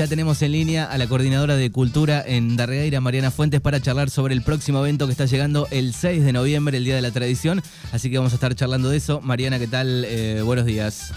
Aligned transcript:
Ya 0.00 0.08
tenemos 0.08 0.40
en 0.40 0.52
línea 0.52 0.86
a 0.86 0.96
la 0.96 1.06
coordinadora 1.06 1.56
de 1.56 1.70
Cultura 1.70 2.24
en 2.26 2.56
Darreira, 2.56 3.02
Mariana 3.02 3.30
Fuentes, 3.30 3.60
para 3.60 3.80
charlar 3.80 4.08
sobre 4.08 4.32
el 4.32 4.40
próximo 4.40 4.78
evento 4.78 5.04
que 5.04 5.12
está 5.12 5.26
llegando 5.26 5.68
el 5.70 5.92
6 5.92 6.24
de 6.24 6.32
noviembre, 6.32 6.78
el 6.78 6.84
Día 6.84 6.94
de 6.94 7.02
la 7.02 7.10
Tradición. 7.10 7.60
Así 7.92 8.10
que 8.10 8.16
vamos 8.16 8.32
a 8.32 8.36
estar 8.36 8.54
charlando 8.54 8.88
de 8.88 8.96
eso. 8.96 9.20
Mariana, 9.20 9.58
¿qué 9.58 9.66
tal? 9.66 10.06
Eh, 10.06 10.40
buenos 10.42 10.64
días. 10.64 11.12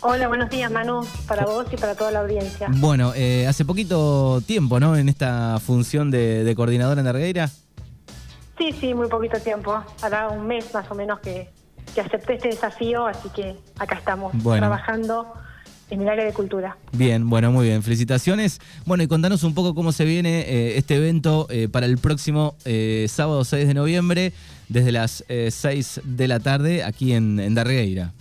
Hola, 0.00 0.28
buenos 0.28 0.48
días 0.48 0.72
Manu, 0.72 1.06
para 1.28 1.44
vos 1.44 1.66
y 1.70 1.76
para 1.76 1.94
toda 1.94 2.10
la 2.10 2.20
audiencia. 2.20 2.68
Bueno, 2.70 3.12
eh, 3.14 3.46
hace 3.46 3.66
poquito 3.66 4.40
tiempo, 4.46 4.80
¿no? 4.80 4.96
En 4.96 5.10
esta 5.10 5.60
función 5.60 6.10
de, 6.10 6.50
coordinadora 6.56 7.02
en 7.02 7.04
Darreira. 7.04 7.50
Sí, 8.56 8.72
sí, 8.80 8.94
muy 8.94 9.08
poquito 9.08 9.38
tiempo. 9.40 9.78
Hará 10.00 10.30
un 10.30 10.46
mes 10.46 10.72
más 10.72 10.90
o 10.90 10.94
menos 10.94 11.20
que, 11.20 11.50
que 11.94 12.00
acepté 12.00 12.36
este 12.36 12.48
desafío, 12.48 13.06
así 13.06 13.28
que 13.28 13.58
acá 13.78 13.96
estamos 13.96 14.32
trabajando 14.42 15.34
en 15.90 16.02
el 16.02 16.08
área 16.08 16.24
de 16.24 16.32
cultura. 16.32 16.76
Bien, 16.92 17.28
bueno, 17.28 17.50
muy 17.50 17.66
bien. 17.66 17.82
Felicitaciones. 17.82 18.60
Bueno, 18.86 19.02
y 19.02 19.08
contanos 19.08 19.44
un 19.44 19.54
poco 19.54 19.74
cómo 19.74 19.92
se 19.92 20.04
viene 20.04 20.40
eh, 20.40 20.78
este 20.78 20.96
evento 20.96 21.46
eh, 21.50 21.68
para 21.68 21.86
el 21.86 21.98
próximo 21.98 22.54
eh, 22.64 23.06
sábado 23.08 23.44
6 23.44 23.68
de 23.68 23.74
noviembre, 23.74 24.32
desde 24.68 24.92
las 24.92 25.24
6 25.28 26.02
de 26.04 26.28
la 26.28 26.40
tarde, 26.40 26.84
aquí 26.84 27.12
en, 27.12 27.40
en 27.40 27.54
Darregueira. 27.54 28.12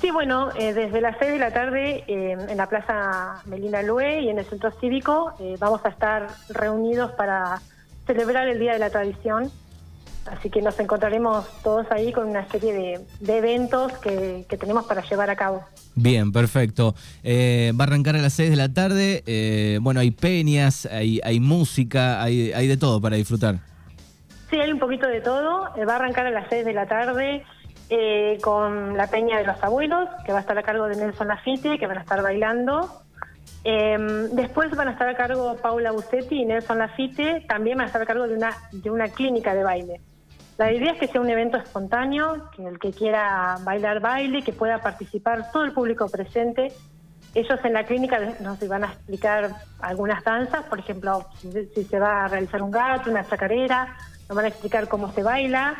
Sí, 0.00 0.10
bueno, 0.10 0.48
desde 0.58 1.00
las 1.00 1.16
6 1.18 1.32
de 1.32 1.38
la 1.38 1.52
tarde 1.52 2.02
en 2.08 2.56
la 2.56 2.68
Plaza 2.68 3.42
Melina 3.46 3.82
Lue 3.82 4.22
y 4.22 4.30
en 4.30 4.38
el 4.38 4.44
Centro 4.44 4.72
Cívico 4.80 5.32
vamos 5.60 5.80
a 5.84 5.90
estar 5.90 6.28
reunidos 6.48 7.12
para 7.12 7.60
celebrar 8.06 8.48
el 8.48 8.58
Día 8.58 8.72
de 8.72 8.80
la 8.80 8.90
Tradición 8.90 9.52
Así 10.26 10.50
que 10.50 10.62
nos 10.62 10.78
encontraremos 10.78 11.46
todos 11.62 11.90
ahí 11.90 12.12
con 12.12 12.28
una 12.28 12.48
serie 12.48 13.00
de, 13.20 13.36
eventos 13.36 13.92
que, 13.98 14.46
tenemos 14.48 14.86
para 14.86 15.02
llevar 15.02 15.30
a 15.30 15.36
cabo. 15.36 15.64
Bien, 15.94 16.30
perfecto. 16.32 16.94
Eh, 17.24 17.72
va 17.78 17.84
a 17.84 17.86
arrancar 17.88 18.14
a 18.14 18.18
las 18.18 18.32
6 18.34 18.50
de 18.50 18.56
la 18.56 18.72
tarde. 18.72 19.24
Eh, 19.26 19.78
bueno, 19.82 20.00
hay 20.00 20.12
peñas, 20.12 20.86
hay, 20.86 21.20
hay 21.24 21.40
música, 21.40 22.22
hay, 22.22 22.52
hay 22.52 22.68
de 22.68 22.76
todo 22.76 23.00
para 23.00 23.16
disfrutar. 23.16 23.56
Sí, 24.50 24.60
hay 24.60 24.70
un 24.70 24.78
poquito 24.78 25.08
de 25.08 25.20
todo. 25.20 25.74
Eh, 25.76 25.84
va 25.84 25.94
a 25.94 25.96
arrancar 25.96 26.26
a 26.26 26.30
las 26.30 26.46
6 26.48 26.64
de 26.64 26.72
la 26.72 26.86
tarde 26.86 27.44
con 28.40 28.96
la 28.96 29.08
Peña 29.08 29.36
de 29.36 29.44
los 29.44 29.62
Abuelos, 29.62 30.08
que 30.24 30.32
va 30.32 30.38
a 30.38 30.40
estar 30.40 30.56
a 30.56 30.62
cargo 30.62 30.86
de 30.86 30.96
Nelson 30.96 31.28
Lafitte, 31.28 31.78
que 31.78 31.86
van 31.86 31.98
a 31.98 32.00
estar 32.00 32.22
bailando. 32.22 33.02
después 34.32 34.70
van 34.70 34.88
a 34.88 34.92
estar 34.92 35.10
a 35.10 35.14
cargo 35.14 35.56
Paula 35.56 35.90
Bucetti 35.92 36.40
y 36.40 36.44
Nelson 36.46 36.78
Lafitte, 36.78 37.44
también 37.46 37.76
van 37.76 37.84
a 37.84 37.86
estar 37.88 38.00
a 38.00 38.06
cargo 38.06 38.26
de 38.26 38.34
una, 38.34 38.56
de 38.72 38.90
una 38.90 39.08
clínica 39.08 39.54
de 39.54 39.62
baile. 39.62 40.00
La 40.58 40.72
idea 40.72 40.92
es 40.92 40.98
que 40.98 41.08
sea 41.08 41.20
un 41.20 41.30
evento 41.30 41.56
espontáneo, 41.56 42.50
que 42.54 42.66
el 42.66 42.78
que 42.78 42.92
quiera 42.92 43.56
bailar 43.62 44.00
baile, 44.00 44.42
que 44.42 44.52
pueda 44.52 44.78
participar 44.78 45.50
todo 45.50 45.64
el 45.64 45.72
público 45.72 46.08
presente. 46.08 46.72
Ellos 47.34 47.58
en 47.64 47.72
la 47.72 47.84
clínica 47.84 48.18
nos 48.40 48.66
van 48.68 48.84
a 48.84 48.88
explicar 48.88 49.50
algunas 49.80 50.22
danzas, 50.22 50.64
por 50.64 50.78
ejemplo, 50.78 51.26
si 51.40 51.84
se 51.84 51.98
va 51.98 52.24
a 52.24 52.28
realizar 52.28 52.62
un 52.62 52.70
gato, 52.70 53.10
una 53.10 53.24
chacarera, 53.24 53.96
nos 54.28 54.36
van 54.36 54.44
a 54.44 54.48
explicar 54.48 54.86
cómo 54.88 55.10
se 55.12 55.22
baila, 55.22 55.74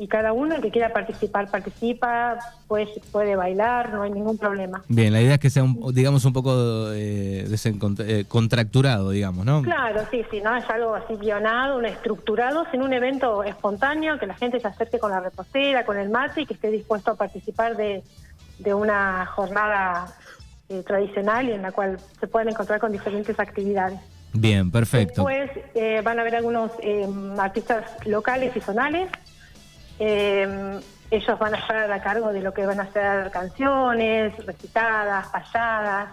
y 0.00 0.08
cada 0.08 0.32
uno 0.32 0.54
el 0.54 0.62
que 0.62 0.70
quiera 0.70 0.94
participar 0.94 1.50
participa, 1.50 2.38
pues 2.66 2.88
puede 3.12 3.36
bailar, 3.36 3.92
no 3.92 4.00
hay 4.00 4.10
ningún 4.10 4.38
problema. 4.38 4.82
Bien, 4.88 5.12
la 5.12 5.20
idea 5.20 5.34
es 5.34 5.40
que 5.40 5.50
sea, 5.50 5.62
un, 5.62 5.92
digamos, 5.92 6.24
un 6.24 6.32
poco 6.32 6.90
eh, 6.90 7.46
eh, 7.46 8.24
contracturado, 8.26 9.10
digamos, 9.10 9.44
¿no? 9.44 9.60
Claro, 9.60 10.00
sí, 10.10 10.24
sí, 10.30 10.40
no 10.40 10.56
es 10.56 10.64
algo 10.70 10.94
así 10.94 11.16
guionado, 11.16 11.76
un 11.76 11.84
estructurado, 11.84 12.64
sino 12.70 12.86
un 12.86 12.94
evento 12.94 13.44
espontáneo, 13.44 14.18
que 14.18 14.26
la 14.26 14.32
gente 14.36 14.58
se 14.58 14.68
acerque 14.68 14.98
con 14.98 15.10
la 15.10 15.20
reposera, 15.20 15.84
con 15.84 15.98
el 15.98 16.08
mate 16.08 16.40
y 16.40 16.46
que 16.46 16.54
esté 16.54 16.70
dispuesto 16.70 17.10
a 17.10 17.16
participar 17.16 17.76
de, 17.76 18.02
una 18.72 19.26
jornada 19.26 20.16
eh, 20.70 20.82
tradicional 20.86 21.46
y 21.46 21.52
en 21.52 21.60
la 21.60 21.72
cual 21.72 21.98
se 22.18 22.26
pueden 22.26 22.48
encontrar 22.48 22.80
con 22.80 22.90
diferentes 22.90 23.38
actividades. 23.38 24.00
Bien, 24.32 24.70
perfecto. 24.70 25.26
Después 25.26 26.04
van 26.04 26.18
a 26.18 26.22
haber 26.22 26.36
algunos 26.36 26.70
artistas 27.36 27.84
locales 28.06 28.56
y 28.56 28.60
zonales 28.60 29.10
eh, 30.00 30.80
ellos 31.10 31.38
van 31.38 31.54
a 31.54 31.58
estar 31.58 31.92
a 31.92 32.02
cargo 32.02 32.32
de 32.32 32.40
lo 32.40 32.54
que 32.54 32.64
van 32.64 32.80
a 32.80 32.90
ser 32.90 33.30
canciones, 33.30 34.34
recitadas, 34.46 35.28
payadas, 35.28 36.08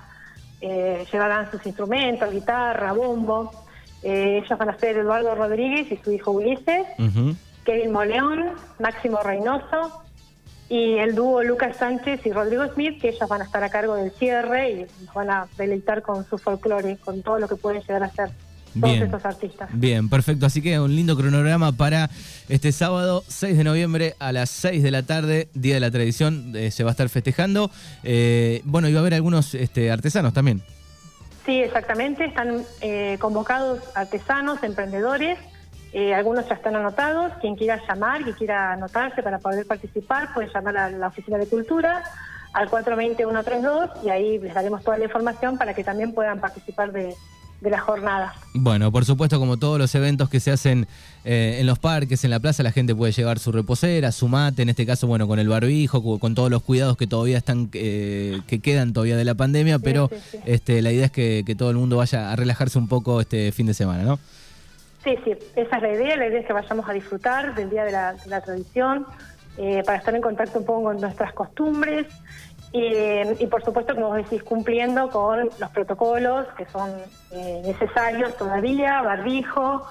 eh, 0.60 1.06
llevarán 1.12 1.50
sus 1.50 1.66
instrumentos, 1.66 2.32
guitarra, 2.32 2.92
bombo. 2.92 3.50
Eh, 4.04 4.42
ellos 4.44 4.60
van 4.60 4.70
a 4.70 4.78
ser 4.78 4.98
Eduardo 4.98 5.34
Rodríguez 5.36 5.90
y 5.90 5.98
su 5.98 6.12
hijo 6.12 6.32
Ulises, 6.32 6.86
Kevin 7.64 7.92
Moleón, 7.92 8.52
Máximo 8.80 9.20
Reynoso 9.24 10.04
y 10.68 10.98
el 10.98 11.16
dúo 11.16 11.42
Lucas 11.44 11.78
Sánchez 11.78 12.26
y 12.26 12.32
Rodrigo 12.34 12.68
Smith, 12.74 13.00
que 13.00 13.10
ellos 13.10 13.30
van 13.30 13.42
a 13.42 13.46
estar 13.46 13.64
a 13.64 13.70
cargo 13.70 13.96
del 13.96 14.12
cierre 14.12 14.72
y 14.72 15.06
nos 15.06 15.14
van 15.14 15.30
a 15.30 15.48
deleitar 15.58 16.02
con 16.02 16.26
su 16.26 16.38
folclore, 16.38 16.98
con 16.98 17.22
todo 17.22 17.40
lo 17.40 17.48
que 17.48 17.56
pueden 17.56 17.82
llegar 17.82 18.04
a 18.04 18.10
ser 18.10 18.32
todos 18.82 18.98
estos 18.98 19.26
artistas. 19.26 19.70
Bien, 19.74 20.10
perfecto. 20.10 20.46
Así 20.46 20.62
que 20.62 20.80
un 20.80 20.96
lindo 20.96 21.16
cronograma 21.16 21.72
para 21.72 22.10
este 22.50 22.72
sábado 22.72 23.24
6 23.28 23.58
de 23.58 23.64
noviembre 23.64 24.16
a 24.20 24.32
las 24.32 24.50
6 24.50 24.84
de 24.84 24.92
la 24.92 25.04
tarde, 25.04 25.50
Día 25.54 25.76
de 25.76 25.80
la 25.80 25.92
Tradición, 25.92 26.54
eh, 26.56 26.72
se 26.72 26.84
va 26.84 26.92
a 26.92 26.92
estar 26.92 27.10
festejando. 27.10 27.72
Eh, 28.04 28.62
bueno, 28.64 28.88
y 28.90 28.94
va 28.94 29.00
a 29.00 29.02
haber 29.02 29.14
algunos 29.14 29.54
este, 29.54 29.92
artesanos 29.92 30.34
también. 30.34 30.62
Sí, 31.46 31.62
exactamente. 31.62 32.26
Están 32.26 32.64
eh, 32.82 33.18
convocados 33.20 33.80
artesanos, 33.96 34.62
emprendedores. 34.64 35.38
algunos 36.16 36.48
ya 36.48 36.56
están 36.56 36.76
anotados. 36.76 37.34
Quien 37.42 37.56
quiera 37.56 37.82
llamar, 37.88 38.24
quien 38.24 38.36
quiera 38.36 38.74
anotarse 38.74 39.24
para 39.24 39.40
poder 39.40 39.66
participar, 39.66 40.34
puede 40.34 40.50
llamar 40.54 40.78
a 40.78 40.90
la 40.90 41.08
Oficina 41.08 41.38
de 41.38 41.48
Cultura 41.48 42.04
al 42.54 42.70
420-132 42.70 44.04
y 44.04 44.10
ahí 44.10 44.40
les 44.40 44.54
daremos 44.54 44.84
toda 44.84 44.98
la 44.98 45.06
información 45.06 45.58
para 45.58 45.74
que 45.74 45.84
también 45.84 46.14
puedan 46.14 46.40
participar 46.40 46.92
de, 46.92 47.16
de 47.62 47.70
la 47.70 47.80
jornada. 47.80 48.36
Bueno, 48.54 48.92
por 48.92 49.06
supuesto, 49.06 49.40
como 49.40 49.58
todos 49.58 49.80
los 49.80 49.94
eventos 49.96 50.30
que 50.30 50.40
se 50.40 50.52
hacen 50.52 50.88
eh, 51.26 51.58
en 51.60 51.66
los 51.66 51.80
parques, 51.80 52.24
en 52.24 52.30
la 52.30 52.40
plaza, 52.40 52.62
la 52.64 52.72
gente 52.72 52.94
puede 52.94 53.12
llevar 53.12 53.40
su 53.40 53.52
reposera, 53.52 54.12
su 54.12 54.28
mate, 54.28 54.62
en 54.62 54.70
este 54.70 54.86
caso, 54.86 55.08
bueno, 55.08 55.28
con 55.28 55.40
el 55.40 55.50
barbijo, 55.50 56.20
con 56.20 56.36
todos 56.36 56.52
los 56.52 56.62
cuidados 56.62 56.98
que 56.98 57.08
todavía 57.08 57.38
están, 57.38 57.70
eh, 57.74 58.42
que 58.48 58.60
quedan 58.60 58.94
todavía 58.94 59.18
de 59.18 59.26
la 59.26 59.36
pandemia, 59.36 59.80
pero 59.80 60.10
este 60.46 60.82
la 60.82 60.92
idea 60.92 61.06
es 61.06 61.12
que, 61.12 61.44
todo 61.58 61.72
el 61.72 61.78
mundo 61.78 61.98
vaya 61.98 62.32
a 62.32 62.36
relajarse 62.36 62.78
un 62.78 62.88
poco 62.88 63.20
este 63.20 63.52
fin 63.52 63.66
de 63.66 63.74
semana, 63.74 64.04
¿no? 64.04 64.20
Sí, 65.04 65.16
sí, 65.24 65.32
esa 65.56 65.78
es 65.78 65.82
la 65.82 65.94
idea, 65.94 66.18
la 66.18 66.28
idea 66.28 66.40
es 66.42 66.46
que 66.46 66.54
vayamos 66.54 66.88
a 66.88 66.94
disfrutar 66.94 67.56
del 67.56 67.70
Día 67.70 67.84
de 67.84 67.92
la, 67.92 68.42
Tradición, 68.46 69.08
eh, 69.58 69.82
para 69.86 69.98
estar 69.98 70.14
en 70.14 70.22
contacto 70.22 70.60
un 70.60 70.66
poco 70.66 70.84
con 70.84 71.02
nuestras 71.02 71.34
costumbres 71.34 72.06
y, 73.40 73.48
por 73.48 73.64
supuesto, 73.64 73.96
como 73.96 74.08
vos 74.08 74.18
decís, 74.18 74.44
cumpliendo 74.44 75.10
con 75.10 75.50
los 75.60 75.70
protocolos 75.72 76.48
que 76.58 76.66
son 76.66 76.92
eh, 77.32 77.62
necesarios 77.66 78.36
todavía, 78.38 79.02
barbijo 79.02 79.86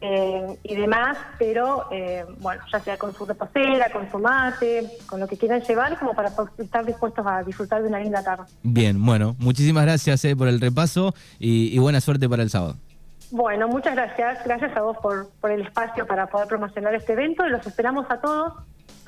eh, 0.00 0.58
y 0.62 0.76
demás, 0.76 1.16
pero 1.38 1.88
eh, 1.90 2.24
bueno, 2.38 2.62
ya 2.72 2.80
sea 2.80 2.96
con 2.96 3.12
su 3.14 3.26
reposera, 3.26 3.90
con 3.90 4.10
su 4.10 4.18
mate, 4.18 4.88
con 5.06 5.18
lo 5.18 5.26
que 5.26 5.36
quieran 5.36 5.60
llevar, 5.62 5.98
como 5.98 6.14
para 6.14 6.30
estar 6.58 6.84
dispuestos 6.86 7.26
a 7.26 7.42
disfrutar 7.42 7.82
de 7.82 7.88
una 7.88 7.98
linda 7.98 8.22
tarde. 8.22 8.44
Bien, 8.62 9.04
bueno, 9.04 9.34
muchísimas 9.38 9.84
gracias 9.84 10.24
por 10.36 10.48
el 10.48 10.60
repaso 10.60 11.14
y, 11.38 11.74
y, 11.74 11.78
buena 11.78 12.00
suerte 12.00 12.28
para 12.28 12.42
el 12.42 12.50
sábado. 12.50 12.76
Bueno, 13.30 13.68
muchas 13.68 13.94
gracias. 13.94 14.42
Gracias 14.44 14.74
a 14.76 14.82
vos 14.82 14.96
por, 15.02 15.28
por 15.40 15.50
el 15.50 15.62
espacio 15.62 16.06
para 16.06 16.28
poder 16.28 16.48
promocionar 16.48 16.94
este 16.94 17.12
evento 17.12 17.46
y 17.46 17.50
los 17.50 17.66
esperamos 17.66 18.06
a 18.08 18.20
todos 18.20 18.54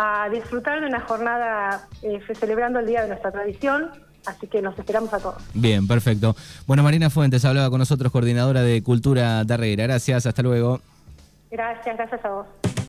a 0.03 0.31
disfrutar 0.31 0.81
de 0.81 0.87
una 0.87 1.01
jornada 1.01 1.87
eh, 2.03 2.21
celebrando 2.35 2.79
el 2.79 2.87
Día 2.87 3.03
de 3.03 3.09
nuestra 3.09 3.31
Tradición. 3.31 3.91
Así 4.25 4.47
que 4.47 4.63
nos 4.63 4.79
esperamos 4.79 5.13
a 5.13 5.19
todos. 5.19 5.43
Bien, 5.53 5.87
perfecto. 5.87 6.35
Bueno, 6.67 6.83
Marina 6.83 7.11
Fuentes 7.11 7.45
hablaba 7.45 7.69
con 7.69 7.81
nosotros, 7.81 8.11
coordinadora 8.11 8.63
de 8.63 8.83
Cultura 8.83 9.45
Darreira. 9.45 9.85
Gracias, 9.85 10.25
hasta 10.25 10.43
luego. 10.43 10.81
Gracias, 11.51 11.97
gracias 11.97 12.25
a 12.25 12.31
vos. 12.31 12.47